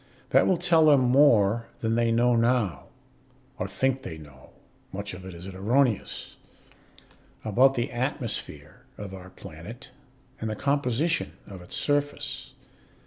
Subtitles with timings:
[0.31, 2.87] That will tell them more than they know now
[3.59, 4.49] (or think they know;
[4.91, 6.37] much of it is erroneous)
[7.45, 9.91] about the atmosphere of our planet
[10.39, 12.55] and the composition of its surface.